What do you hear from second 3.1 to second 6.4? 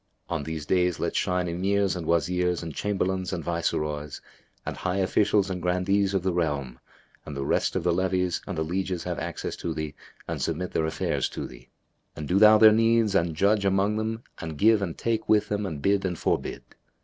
and Viceroys and high Officials and Grandees of the